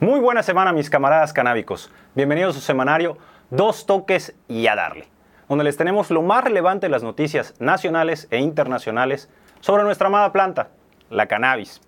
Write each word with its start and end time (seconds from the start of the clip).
Muy 0.00 0.18
buena 0.18 0.42
semana 0.42 0.72
mis 0.72 0.88
camaradas 0.88 1.34
canábicos. 1.34 1.92
Bienvenidos 2.14 2.56
a 2.56 2.60
su 2.60 2.64
semanario 2.64 3.18
Dos 3.50 3.84
Toques 3.84 4.34
y 4.48 4.66
a 4.66 4.74
darle, 4.74 5.08
donde 5.46 5.62
les 5.62 5.76
tenemos 5.76 6.10
lo 6.10 6.22
más 6.22 6.42
relevante 6.42 6.86
de 6.86 6.90
las 6.90 7.02
noticias 7.02 7.54
nacionales 7.58 8.26
e 8.30 8.38
internacionales 8.38 9.28
sobre 9.60 9.82
nuestra 9.82 10.06
amada 10.06 10.32
planta, 10.32 10.70
la 11.10 11.26
cannabis. 11.26 11.82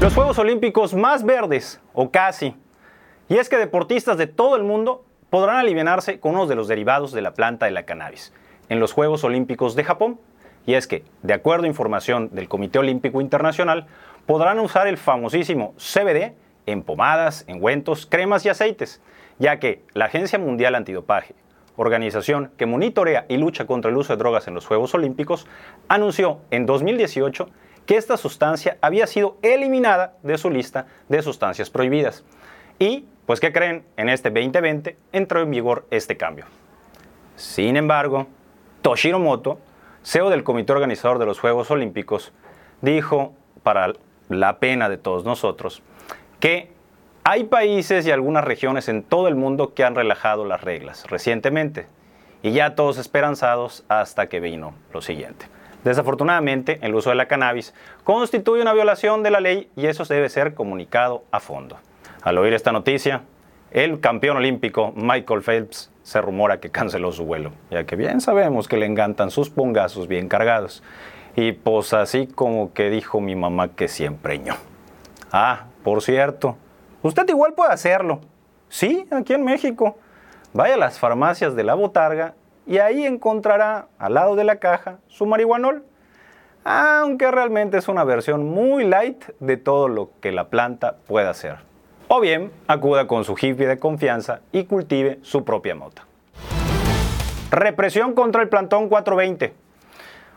Los 0.00 0.14
Juegos 0.14 0.38
Olímpicos 0.38 0.94
más 0.94 1.24
verdes, 1.24 1.80
o 1.92 2.12
casi. 2.12 2.54
Y 3.28 3.38
es 3.38 3.48
que 3.48 3.56
deportistas 3.56 4.16
de 4.16 4.28
todo 4.28 4.54
el 4.54 4.62
mundo 4.62 5.04
podrán 5.28 5.56
aliviarse 5.56 6.20
con 6.20 6.36
uno 6.36 6.46
de 6.46 6.54
los 6.54 6.68
derivados 6.68 7.10
de 7.10 7.20
la 7.20 7.34
planta 7.34 7.66
de 7.66 7.72
la 7.72 7.82
cannabis 7.82 8.32
en 8.68 8.80
los 8.80 8.92
Juegos 8.92 9.24
Olímpicos 9.24 9.74
de 9.74 9.82
Japón. 9.82 10.20
Y 10.68 10.74
es 10.74 10.86
que, 10.86 11.02
de 11.22 11.32
acuerdo 11.32 11.64
a 11.64 11.68
información 11.68 12.28
del 12.32 12.46
Comité 12.46 12.78
Olímpico 12.78 13.22
Internacional, 13.22 13.86
podrán 14.26 14.58
usar 14.58 14.86
el 14.86 14.98
famosísimo 14.98 15.72
CBD 15.78 16.34
en 16.66 16.82
pomadas, 16.82 17.46
engüentos, 17.46 18.04
cremas 18.04 18.44
y 18.44 18.50
aceites, 18.50 19.00
ya 19.38 19.60
que 19.60 19.82
la 19.94 20.04
Agencia 20.04 20.38
Mundial 20.38 20.74
Antidopaje, 20.74 21.34
organización 21.76 22.52
que 22.58 22.66
monitorea 22.66 23.24
y 23.30 23.38
lucha 23.38 23.64
contra 23.64 23.90
el 23.90 23.96
uso 23.96 24.12
de 24.12 24.18
drogas 24.18 24.46
en 24.46 24.52
los 24.52 24.66
Juegos 24.66 24.92
Olímpicos, 24.92 25.46
anunció 25.88 26.40
en 26.50 26.66
2018 26.66 27.48
que 27.86 27.96
esta 27.96 28.18
sustancia 28.18 28.76
había 28.82 29.06
sido 29.06 29.38
eliminada 29.40 30.16
de 30.22 30.36
su 30.36 30.50
lista 30.50 30.86
de 31.08 31.22
sustancias 31.22 31.70
prohibidas. 31.70 32.26
Y, 32.78 33.06
pues, 33.24 33.40
¿qué 33.40 33.54
creen? 33.54 33.86
En 33.96 34.10
este 34.10 34.28
2020 34.28 34.98
entró 35.12 35.40
en 35.40 35.50
vigor 35.50 35.86
este 35.90 36.18
cambio. 36.18 36.44
Sin 37.36 37.78
embargo, 37.78 38.26
Toshiro 38.82 39.18
Moto, 39.18 39.60
CEO 40.08 40.30
del 40.30 40.42
comité 40.42 40.72
organizador 40.72 41.18
de 41.18 41.26
los 41.26 41.38
Juegos 41.38 41.70
Olímpicos, 41.70 42.32
dijo, 42.80 43.34
para 43.62 43.92
la 44.30 44.58
pena 44.58 44.88
de 44.88 44.96
todos 44.96 45.26
nosotros, 45.26 45.82
que 46.40 46.70
hay 47.24 47.44
países 47.44 48.06
y 48.06 48.10
algunas 48.10 48.42
regiones 48.42 48.88
en 48.88 49.02
todo 49.02 49.28
el 49.28 49.34
mundo 49.34 49.74
que 49.74 49.84
han 49.84 49.94
relajado 49.94 50.46
las 50.46 50.62
reglas 50.62 51.04
recientemente 51.10 51.88
y 52.42 52.52
ya 52.52 52.74
todos 52.74 52.96
esperanzados 52.96 53.84
hasta 53.88 54.30
que 54.30 54.40
vino 54.40 54.72
lo 54.94 55.02
siguiente. 55.02 55.44
Desafortunadamente, 55.84 56.78
el 56.80 56.94
uso 56.94 57.10
de 57.10 57.16
la 57.16 57.28
cannabis 57.28 57.74
constituye 58.02 58.62
una 58.62 58.72
violación 58.72 59.22
de 59.22 59.30
la 59.30 59.40
ley 59.40 59.68
y 59.76 59.88
eso 59.88 60.06
debe 60.06 60.30
ser 60.30 60.54
comunicado 60.54 61.24
a 61.32 61.38
fondo. 61.38 61.76
Al 62.22 62.38
oír 62.38 62.54
esta 62.54 62.72
noticia, 62.72 63.24
el 63.72 64.00
campeón 64.00 64.38
olímpico 64.38 64.90
Michael 64.96 65.42
Phelps 65.42 65.90
se 66.08 66.22
rumora 66.22 66.58
que 66.58 66.70
canceló 66.70 67.12
su 67.12 67.26
vuelo, 67.26 67.52
ya 67.70 67.84
que 67.84 67.94
bien 67.94 68.22
sabemos 68.22 68.66
que 68.66 68.78
le 68.78 68.86
encantan 68.86 69.30
sus 69.30 69.50
pungazos 69.50 70.08
bien 70.08 70.26
cargados. 70.26 70.82
Y 71.36 71.52
pues 71.52 71.92
así 71.92 72.26
como 72.26 72.72
que 72.72 72.88
dijo 72.88 73.20
mi 73.20 73.36
mamá 73.36 73.68
que 73.76 73.88
siempre 73.88 74.38
ño. 74.38 74.54
Ah, 75.30 75.64
por 75.84 76.00
cierto, 76.00 76.56
usted 77.02 77.28
igual 77.28 77.52
puede 77.52 77.74
hacerlo. 77.74 78.20
Sí, 78.70 79.06
aquí 79.10 79.34
en 79.34 79.44
México. 79.44 79.98
Vaya 80.54 80.76
a 80.76 80.78
las 80.78 80.98
farmacias 80.98 81.54
de 81.54 81.64
la 81.64 81.74
botarga 81.74 82.32
y 82.66 82.78
ahí 82.78 83.04
encontrará 83.04 83.88
al 83.98 84.14
lado 84.14 84.34
de 84.34 84.44
la 84.44 84.56
caja 84.56 85.00
su 85.08 85.26
marihuanol. 85.26 85.84
Aunque 86.64 87.30
realmente 87.30 87.76
es 87.76 87.86
una 87.86 88.04
versión 88.04 88.46
muy 88.46 88.84
light 88.84 89.24
de 89.40 89.58
todo 89.58 89.88
lo 89.88 90.08
que 90.22 90.32
la 90.32 90.48
planta 90.48 90.96
puede 91.06 91.28
hacer. 91.28 91.67
O 92.10 92.20
bien, 92.20 92.50
acuda 92.66 93.06
con 93.06 93.24
su 93.24 93.34
hippie 93.34 93.66
de 93.66 93.78
confianza 93.78 94.40
y 94.50 94.64
cultive 94.64 95.18
su 95.20 95.44
propia 95.44 95.74
mota. 95.74 96.06
Represión 97.50 98.14
contra 98.14 98.40
el 98.40 98.48
plantón 98.48 98.88
420. 98.88 99.52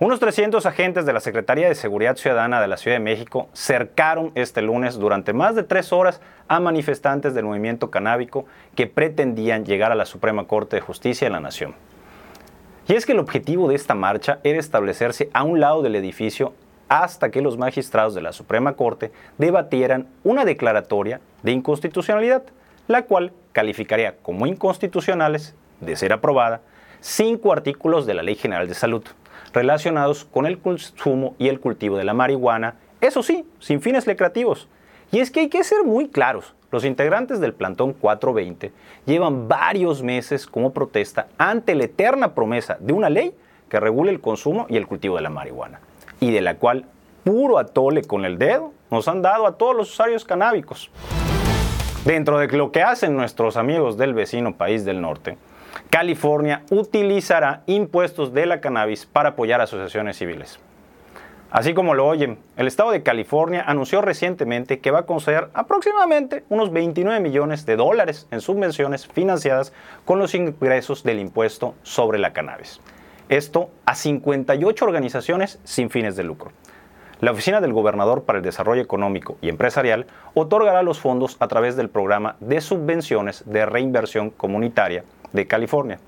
Unos 0.00 0.18
300 0.18 0.66
agentes 0.66 1.06
de 1.06 1.12
la 1.12 1.20
Secretaría 1.20 1.68
de 1.68 1.76
Seguridad 1.76 2.16
Ciudadana 2.16 2.60
de 2.60 2.66
la 2.66 2.76
Ciudad 2.76 2.96
de 2.96 3.04
México 3.04 3.48
cercaron 3.52 4.32
este 4.34 4.60
lunes 4.60 4.98
durante 4.98 5.32
más 5.32 5.54
de 5.54 5.62
tres 5.62 5.92
horas 5.92 6.20
a 6.48 6.58
manifestantes 6.58 7.32
del 7.32 7.44
movimiento 7.44 7.92
canábico 7.92 8.44
que 8.74 8.88
pretendían 8.88 9.64
llegar 9.64 9.92
a 9.92 9.94
la 9.94 10.04
Suprema 10.04 10.48
Corte 10.48 10.74
de 10.74 10.82
Justicia 10.82 11.28
de 11.28 11.32
la 11.32 11.38
Nación. 11.38 11.76
Y 12.88 12.94
es 12.94 13.06
que 13.06 13.12
el 13.12 13.20
objetivo 13.20 13.68
de 13.68 13.76
esta 13.76 13.94
marcha 13.94 14.40
era 14.42 14.58
establecerse 14.58 15.30
a 15.32 15.44
un 15.44 15.60
lado 15.60 15.82
del 15.82 15.94
edificio 15.94 16.54
hasta 16.92 17.30
que 17.30 17.40
los 17.40 17.56
magistrados 17.56 18.14
de 18.14 18.20
la 18.20 18.34
Suprema 18.34 18.74
Corte 18.74 19.12
debatieran 19.38 20.08
una 20.24 20.44
declaratoria 20.44 21.22
de 21.42 21.52
inconstitucionalidad, 21.52 22.42
la 22.86 23.06
cual 23.06 23.32
calificaría 23.52 24.16
como 24.20 24.46
inconstitucionales, 24.46 25.54
de 25.80 25.96
ser 25.96 26.12
aprobada, 26.12 26.60
cinco 27.00 27.50
artículos 27.50 28.04
de 28.04 28.12
la 28.12 28.22
Ley 28.22 28.34
General 28.34 28.68
de 28.68 28.74
Salud 28.74 29.02
relacionados 29.54 30.26
con 30.26 30.44
el 30.44 30.58
consumo 30.58 31.34
y 31.38 31.48
el 31.48 31.60
cultivo 31.60 31.96
de 31.96 32.04
la 32.04 32.12
marihuana, 32.12 32.74
eso 33.00 33.22
sí, 33.22 33.46
sin 33.58 33.80
fines 33.80 34.06
lucrativos. 34.06 34.68
Y 35.10 35.20
es 35.20 35.30
que 35.30 35.40
hay 35.40 35.48
que 35.48 35.64
ser 35.64 35.84
muy 35.84 36.08
claros. 36.08 36.54
Los 36.70 36.84
integrantes 36.84 37.40
del 37.40 37.54
Plantón 37.54 37.94
420 37.94 38.70
llevan 39.06 39.48
varios 39.48 40.02
meses 40.02 40.46
como 40.46 40.74
protesta 40.74 41.28
ante 41.38 41.74
la 41.74 41.84
eterna 41.84 42.34
promesa 42.34 42.76
de 42.80 42.92
una 42.92 43.08
ley 43.08 43.34
que 43.70 43.80
regule 43.80 44.10
el 44.10 44.20
consumo 44.20 44.66
y 44.68 44.76
el 44.76 44.86
cultivo 44.86 45.16
de 45.16 45.22
la 45.22 45.30
marihuana 45.30 45.80
y 46.22 46.30
de 46.30 46.40
la 46.40 46.54
cual 46.54 46.86
puro 47.24 47.58
atole 47.58 48.02
con 48.04 48.24
el 48.24 48.38
dedo 48.38 48.72
nos 48.90 49.08
han 49.08 49.22
dado 49.22 49.44
a 49.44 49.58
todos 49.58 49.76
los 49.76 49.90
usuarios 49.90 50.24
canábicos. 50.24 50.88
Dentro 52.04 52.38
de 52.38 52.46
lo 52.56 52.70
que 52.70 52.82
hacen 52.82 53.16
nuestros 53.16 53.56
amigos 53.56 53.96
del 53.96 54.14
vecino 54.14 54.56
país 54.56 54.84
del 54.84 55.00
norte, 55.00 55.36
California 55.90 56.62
utilizará 56.70 57.64
impuestos 57.66 58.32
de 58.32 58.46
la 58.46 58.60
cannabis 58.60 59.04
para 59.04 59.30
apoyar 59.30 59.60
asociaciones 59.60 60.16
civiles. 60.16 60.60
Así 61.50 61.74
como 61.74 61.94
lo 61.94 62.06
oyen, 62.06 62.38
el 62.56 62.68
estado 62.68 62.92
de 62.92 63.02
California 63.02 63.64
anunció 63.66 64.00
recientemente 64.00 64.78
que 64.78 64.92
va 64.92 65.00
a 65.00 65.06
conceder 65.06 65.48
aproximadamente 65.54 66.44
unos 66.48 66.72
29 66.72 67.18
millones 67.18 67.66
de 67.66 67.76
dólares 67.76 68.28
en 68.30 68.40
subvenciones 68.40 69.08
financiadas 69.08 69.72
con 70.04 70.20
los 70.20 70.36
ingresos 70.36 71.02
del 71.02 71.18
impuesto 71.18 71.74
sobre 71.82 72.20
la 72.20 72.32
cannabis. 72.32 72.80
Esto 73.32 73.70
a 73.86 73.94
58 73.94 74.84
organizaciones 74.84 75.58
sin 75.64 75.88
fines 75.88 76.16
de 76.16 76.22
lucro. 76.22 76.52
La 77.20 77.30
Oficina 77.30 77.62
del 77.62 77.72
Gobernador 77.72 78.24
para 78.24 78.36
el 78.36 78.44
Desarrollo 78.44 78.82
Económico 78.82 79.38
y 79.40 79.48
Empresarial 79.48 80.04
otorgará 80.34 80.82
los 80.82 81.00
fondos 81.00 81.38
a 81.40 81.48
través 81.48 81.74
del 81.74 81.88
programa 81.88 82.36
de 82.40 82.60
subvenciones 82.60 83.42
de 83.46 83.64
reinversión 83.64 84.28
comunitaria 84.28 85.04
de 85.32 85.46
California, 85.46 85.98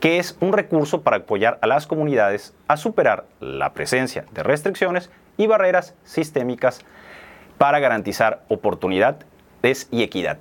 que 0.00 0.16
es 0.16 0.38
un 0.40 0.54
recurso 0.54 1.02
para 1.02 1.18
apoyar 1.18 1.58
a 1.60 1.66
las 1.66 1.86
comunidades 1.86 2.54
a 2.66 2.78
superar 2.78 3.26
la 3.38 3.74
presencia 3.74 4.24
de 4.32 4.42
restricciones 4.42 5.10
y 5.36 5.48
barreras 5.48 5.94
sistémicas 6.02 6.80
para 7.58 7.78
garantizar 7.78 8.42
oportunidades 8.48 9.86
y 9.90 10.02
equidad. 10.02 10.38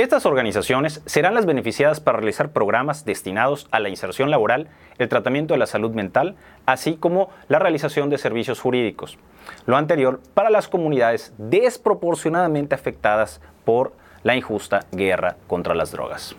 Estas 0.00 0.24
organizaciones 0.24 1.02
serán 1.04 1.34
las 1.34 1.44
beneficiadas 1.44 2.00
para 2.00 2.16
realizar 2.16 2.52
programas 2.52 3.04
destinados 3.04 3.68
a 3.70 3.80
la 3.80 3.90
inserción 3.90 4.30
laboral, 4.30 4.68
el 4.96 5.10
tratamiento 5.10 5.52
de 5.52 5.58
la 5.58 5.66
salud 5.66 5.90
mental, 5.90 6.36
así 6.64 6.96
como 6.96 7.28
la 7.48 7.58
realización 7.58 8.08
de 8.08 8.16
servicios 8.16 8.60
jurídicos. 8.60 9.18
Lo 9.66 9.76
anterior 9.76 10.22
para 10.32 10.48
las 10.48 10.68
comunidades 10.68 11.34
desproporcionadamente 11.36 12.74
afectadas 12.74 13.42
por 13.66 13.92
la 14.22 14.34
injusta 14.36 14.86
guerra 14.90 15.36
contra 15.46 15.74
las 15.74 15.92
drogas. 15.92 16.34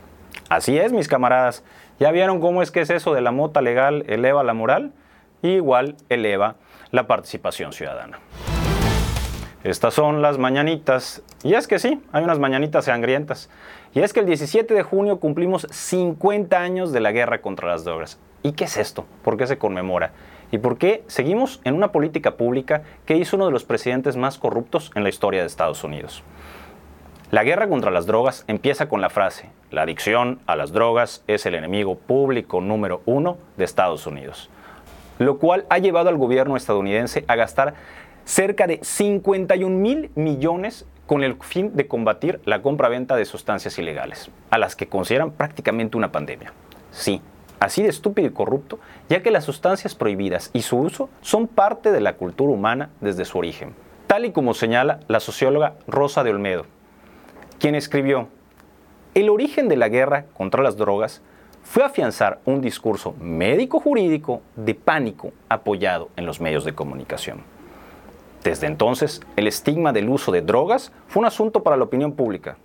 Así 0.50 0.80
es, 0.80 0.92
mis 0.92 1.08
camaradas. 1.08 1.64
¿Ya 2.00 2.10
vieron 2.10 2.42
cómo 2.42 2.64
es 2.64 2.72
que 2.72 2.82
es 2.82 2.90
eso 2.90 3.14
de 3.14 3.22
la 3.22 3.32
mota 3.32 3.62
legal 3.62 4.06
eleva 4.08 4.44
la 4.44 4.56
moral? 4.56 4.92
igual 5.44 5.98
eleva 6.10 6.56
la 6.90 7.06
participación 7.06 7.74
ciudadana. 7.74 8.18
Estas 9.64 9.94
son 9.94 10.24
las 10.24 10.40
mañanitas. 10.40 11.22
Y 11.44 11.54
es 11.54 11.68
que 11.68 11.78
sí, 11.78 12.02
hay 12.12 12.24
unas 12.24 12.40
mañanitas 12.40 12.86
sangrientas. 12.86 13.50
Y 13.94 14.00
es 14.00 14.12
que 14.12 14.22
el 14.22 14.26
17 14.26 14.74
de 14.74 14.84
junio 14.84 15.20
cumplimos 15.20 15.68
50 15.70 16.60
años 16.60 16.92
de 16.92 17.00
la 17.00 17.12
guerra 17.12 17.42
contra 17.42 17.68
las 17.68 17.84
drogas. 17.84 18.20
¿Y 18.42 18.54
qué 18.54 18.64
es 18.64 18.78
esto? 18.78 19.06
¿Por 19.24 19.38
qué 19.38 19.46
se 19.46 19.60
conmemora? 19.60 20.14
¿Y 20.52 20.58
por 20.58 20.78
qué 20.78 21.04
seguimos 21.08 21.62
en 21.64 21.76
una 21.76 21.92
política 21.92 22.38
pública 22.38 22.82
que 23.06 23.18
hizo 23.18 23.36
uno 23.36 23.46
de 23.46 23.52
los 23.52 23.64
presidentes 23.64 24.18
más 24.18 24.40
corruptos 24.40 24.92
en 24.96 25.04
la 25.04 25.10
historia 25.10 25.42
de 25.42 25.48
Estados 25.48 25.84
Unidos? 25.84 26.24
La 27.30 27.44
guerra 27.44 27.70
contra 27.70 27.92
las 27.92 28.08
drogas 28.08 28.44
empieza 28.48 28.90
con 28.90 29.00
la 29.00 29.10
frase, 29.10 29.50
la 29.70 29.84
adicción 29.84 30.40
a 30.48 30.58
las 30.58 30.74
drogas 30.74 31.24
es 31.28 31.46
el 31.46 31.56
enemigo 31.56 31.96
público 31.96 32.60
número 32.60 33.02
uno 33.06 33.38
de 33.56 33.64
Estados 33.64 34.06
Unidos, 34.06 34.50
lo 35.18 35.38
cual 35.38 35.66
ha 35.70 35.78
llevado 35.78 36.10
al 36.10 36.18
gobierno 36.18 36.58
estadounidense 36.58 37.24
a 37.30 37.38
gastar 37.38 37.74
cerca 38.26 38.68
de 38.68 38.80
51 38.82 39.78
mil 39.78 40.12
millones 40.16 40.86
con 41.08 41.24
el 41.24 41.36
fin 41.42 41.76
de 41.76 41.88
combatir 41.88 42.40
la 42.46 42.62
compra-venta 42.62 43.16
de 43.16 43.26
sustancias 43.26 43.78
ilegales, 43.78 44.30
a 44.50 44.58
las 44.58 44.76
que 44.76 44.88
consideran 44.88 45.32
prácticamente 45.32 45.98
una 45.98 46.12
pandemia. 46.12 46.54
Sí, 46.92 47.22
así 47.60 47.84
de 47.84 47.90
estúpido 47.90 48.28
y 48.28 48.32
corrupto, 48.32 48.80
ya 49.10 49.22
que 49.22 49.32
las 49.32 49.44
sustancias 49.44 49.94
prohibidas 49.96 50.52
y 50.54 50.62
su 50.62 50.78
uso 50.78 51.10
son 51.22 51.48
parte 51.48 51.92
de 51.92 52.02
la 52.02 52.14
cultura 52.14 52.54
humana 52.54 52.90
desde 53.02 53.26
su 53.26 53.38
origen, 53.38 53.74
tal 54.08 54.26
y 54.26 54.32
como 54.32 54.54
señala 54.54 55.02
la 55.08 55.20
socióloga 55.20 55.76
Rosa 55.88 56.24
de 56.24 56.32
Olmedo, 56.32 56.66
quien 57.60 57.76
escribió, 57.76 58.28
el 59.14 59.30
origen 59.30 59.68
de 59.68 59.76
la 59.76 59.90
guerra 59.90 60.26
contra 60.34 60.64
las 60.64 60.78
drogas 60.78 61.22
fue 61.64 61.84
afianzar 61.84 62.40
un 62.46 62.62
discurso 62.62 63.14
médico-jurídico 63.20 64.42
de 64.56 64.74
pánico 64.74 65.32
apoyado 65.50 66.10
en 66.16 66.26
los 66.26 66.42
medios 66.42 66.64
de 66.64 66.74
comunicación. 66.74 67.44
Desde 68.44 68.66
entonces, 68.66 69.22
el 69.36 69.48
estigma 69.48 69.94
del 69.94 70.10
uso 70.10 70.32
de 70.32 70.42
drogas 70.42 70.92
fue 71.08 71.20
un 71.20 71.28
asunto 71.28 71.62
para 71.62 71.78
la 71.78 71.84
opinión 71.84 72.14
pública. 72.14 72.58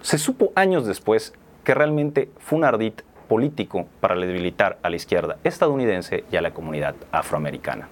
Se 0.00 0.16
supo 0.16 0.52
años 0.54 0.86
después 0.86 1.34
que 1.64 1.74
realmente 1.74 2.30
fue 2.38 2.58
un 2.58 2.64
ardid 2.64 2.94
político 3.28 3.86
para 4.00 4.14
debilitar 4.14 4.78
a 4.82 4.88
la 4.88 4.96
izquierda 4.96 5.36
estadounidense 5.44 6.24
y 6.30 6.36
a 6.36 6.42
la 6.42 6.54
comunidad 6.54 6.94
afroamericana. 7.12 7.88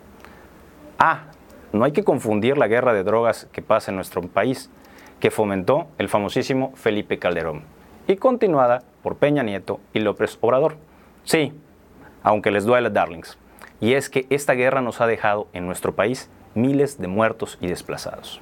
Ah, 0.99 1.25
no 1.73 1.85
hay 1.85 1.93
que 1.93 2.05
confundir 2.05 2.57
la 2.57 2.69
guerra 2.69 2.95
de 2.95 3.05
drogas 3.05 3.49
que 3.53 3.61
pasa 3.61 3.91
en 3.91 3.97
nuestro 3.97 4.23
país, 4.23 4.71
que 5.21 5.31
fomentó 5.31 5.89
el 5.99 6.09
famosísimo 6.09 6.73
Felipe 6.77 7.19
Calderón, 7.19 7.65
y 8.07 8.17
continuada 8.17 8.83
por 9.03 9.17
Peña 9.17 9.43
Nieto 9.43 9.81
y 9.93 9.99
López 9.99 10.39
Obrador. 10.41 10.77
Sí, 11.25 11.53
aunque 12.23 12.51
les 12.51 12.65
duele, 12.65 12.91
darlings. 12.91 13.37
Y 13.81 13.95
es 13.95 14.09
que 14.09 14.27
esta 14.31 14.55
guerra 14.55 14.81
nos 14.81 15.01
ha 15.01 15.07
dejado 15.07 15.49
en 15.53 15.67
nuestro 15.67 15.95
país 15.95 16.31
miles 16.55 16.99
de 16.99 17.09
muertos 17.09 17.59
y 17.61 17.67
desplazados. 17.67 18.41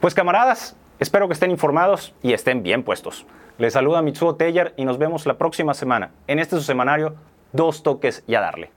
Pues 0.00 0.14
camaradas, 0.14 0.76
espero 0.98 1.26
que 1.26 1.34
estén 1.34 1.50
informados 1.50 2.14
y 2.22 2.32
estén 2.32 2.62
bien 2.62 2.82
puestos. 2.82 3.26
Les 3.58 3.72
saluda 3.72 4.02
Mitsuo 4.02 4.36
Teller 4.36 4.74
y 4.76 4.84
nos 4.84 4.98
vemos 4.98 5.26
la 5.26 5.38
próxima 5.38 5.74
semana 5.74 6.10
en 6.26 6.38
este 6.38 6.56
su 6.56 6.62
semanario 6.62 7.14
Dos 7.52 7.82
Toques 7.82 8.22
y 8.26 8.34
a 8.34 8.40
Darle. 8.40 8.70